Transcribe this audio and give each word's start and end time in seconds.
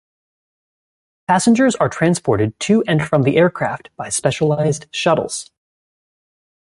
Passengers 1.27 1.75
are 1.75 1.87
transported 1.87 2.59
to 2.61 2.83
and 2.87 3.03
from 3.07 3.21
the 3.21 3.37
aircraft 3.37 3.91
by 3.97 4.09
specialized 4.09 4.87
shuttles. 4.89 5.51